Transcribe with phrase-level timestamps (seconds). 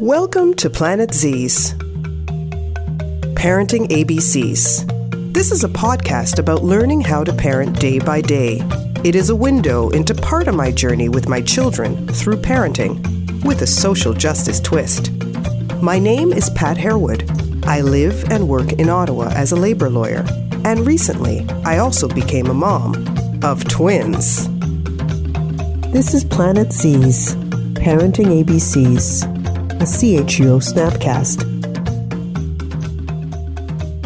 [0.00, 1.72] Welcome to Planet Z's
[3.32, 5.32] Parenting ABCs.
[5.32, 8.60] This is a podcast about learning how to parent day by day.
[9.04, 13.62] It is a window into part of my journey with my children through parenting, with
[13.62, 15.12] a social justice twist.
[15.80, 17.64] My name is Pat Harewood.
[17.64, 20.26] I live and work in Ottawa as a labor lawyer,
[20.66, 24.46] and recently I also became a mom of twins.
[25.90, 27.34] This is Planet Z's
[27.76, 29.35] Parenting ABCs,
[29.76, 31.44] a CHUO Snapcast.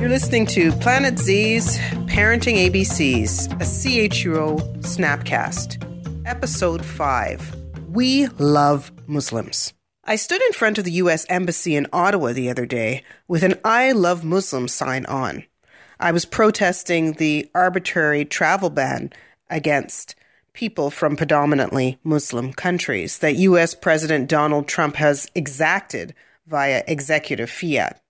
[0.01, 7.57] You're listening to Planet Z's Parenting ABCs, a CHUO Snapcast, Episode 5
[7.89, 9.73] We Love Muslims.
[10.05, 11.25] I stood in front of the U.S.
[11.29, 15.45] Embassy in Ottawa the other day with an I Love Muslims sign on.
[16.01, 19.13] I was protesting the arbitrary travel ban
[19.49, 20.17] against
[20.53, 23.75] people from predominantly Muslim countries that U.S.
[23.75, 26.15] President Donald Trump has exacted
[26.47, 28.03] via executive fiat.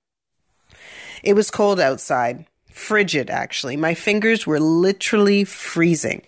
[1.23, 3.77] It was cold outside, frigid actually.
[3.77, 6.23] My fingers were literally freezing.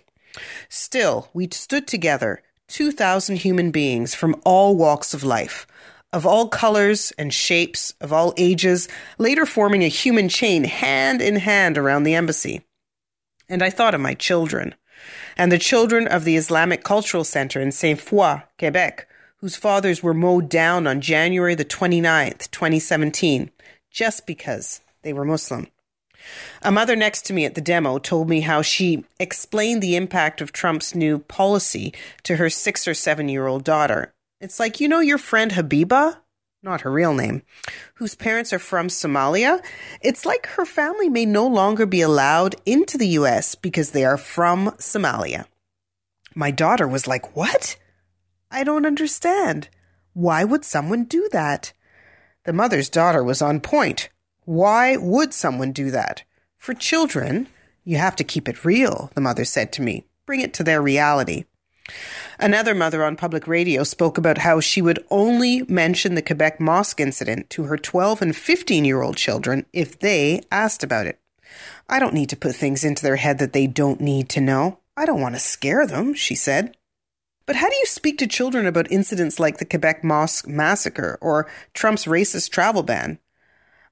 [0.69, 5.67] Still, we stood together, 2,000 human beings from all walks of life,
[6.11, 11.35] of all colors and shapes, of all ages, later forming a human chain hand in
[11.35, 12.61] hand around the embassy.
[13.49, 14.75] And I thought of my children
[15.37, 20.49] and the children of the Islamic Cultural Center in Sainte-Foy, Quebec, whose fathers were mowed
[20.49, 23.51] down on January the 29th, 2017,
[23.91, 25.67] just because they were Muslim.
[26.61, 30.39] A mother next to me at the demo told me how she explained the impact
[30.39, 34.13] of Trump's new policy to her six or seven year old daughter.
[34.39, 36.17] It's like, you know, your friend Habiba?
[36.63, 37.43] Not her real name,
[37.95, 39.61] whose parents are from Somalia,
[40.01, 44.17] it's like her family may no longer be allowed into the US because they are
[44.17, 45.45] from Somalia.
[46.33, 47.77] My daughter was like, What?
[48.49, 49.67] I don't understand.
[50.13, 51.73] Why would someone do that?
[52.45, 54.09] The mother's daughter was on point.
[54.45, 56.23] Why would someone do that?
[56.57, 57.47] For children,
[57.83, 60.05] you have to keep it real, the mother said to me.
[60.25, 61.45] Bring it to their reality.
[62.39, 66.99] Another mother on public radio spoke about how she would only mention the Quebec mosque
[66.99, 71.19] incident to her 12 and 15 year old children if they asked about it.
[71.89, 74.79] I don't need to put things into their head that they don't need to know.
[74.97, 76.75] I don't want to scare them, she said.
[77.45, 81.49] But how do you speak to children about incidents like the Quebec mosque massacre or
[81.73, 83.19] Trump's racist travel ban?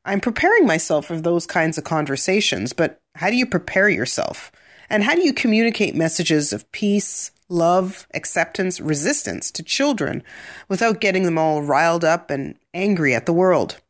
[0.06, 4.52] I'm preparing myself for those kinds of conversations, but how do you prepare yourself?
[4.90, 10.24] And how do you communicate messages of peace, love, acceptance, resistance to children
[10.68, 13.82] without getting them all riled up and angry at the world.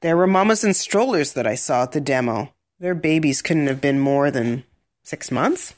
[0.00, 2.52] There were mamas in strollers that I saw at the demo.
[2.80, 4.64] Their babies couldn't have been more than
[5.02, 5.74] six months.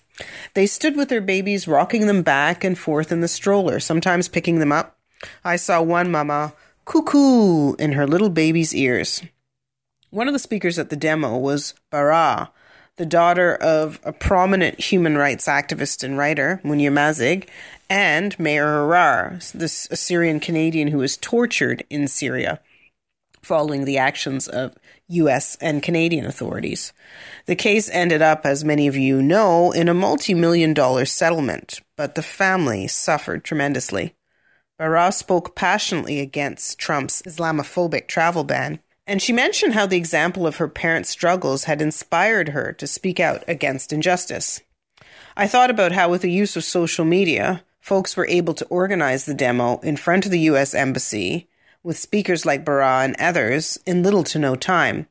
[0.55, 4.59] They stood with their babies, rocking them back and forth in the stroller, sometimes picking
[4.59, 4.99] them up.
[5.45, 6.53] I saw one mama
[6.85, 9.23] cuckoo in her little baby's ears.
[10.11, 12.51] One of the speakers at the demo was Baraa,
[13.01, 17.49] the daughter of a prominent human rights activist and writer, Monia Mazigh,
[17.89, 22.61] and Maher Arar, this Assyrian Canadian who was tortured in Syria
[23.41, 24.77] following the actions of
[25.09, 26.93] US and Canadian authorities.
[27.47, 31.81] The case ended up, as many of you know, in a multi million dollar settlement,
[31.97, 34.15] but the family suffered tremendously.
[34.79, 38.79] Baraa spoke passionately against Trump's Islamophobic travel ban
[39.11, 43.19] and she mentioned how the example of her parents' struggles had inspired her to speak
[43.19, 44.61] out against injustice.
[45.37, 49.25] I thought about how, with the use of social media, folks were able to organize
[49.25, 50.77] the demo in front of the U.S.
[50.77, 51.49] Embassy
[51.83, 55.09] with speakers like Baraa and others in little to no time,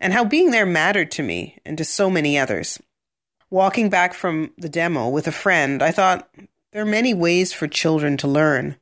[0.00, 2.80] and how being there mattered to me and to so many others.
[3.50, 6.30] Walking back from the demo with a friend, I thought
[6.72, 8.76] there are many ways for children to learn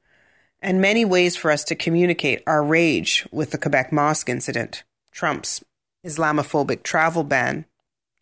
[0.62, 5.62] and many ways for us to communicate our rage with the Quebec mosque incident, Trump's
[6.06, 7.66] Islamophobic travel ban,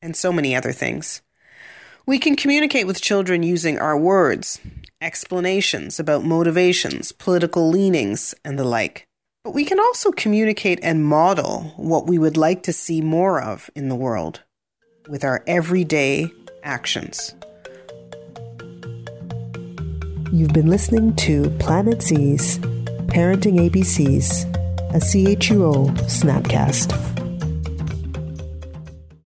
[0.02, 1.20] and so many other things.
[2.06, 4.58] We can communicate with children using our words,
[5.00, 9.06] explanations about motivations, political leanings, and the like.
[9.44, 13.70] But we can also communicate and model what we would like to see more of
[13.74, 14.42] in the world
[15.08, 16.30] with our everyday
[16.62, 17.34] actions.
[20.32, 22.60] You've been listening to Planet Z's
[23.08, 24.44] Parenting ABCs,
[24.94, 27.19] a CHUO Snapcast.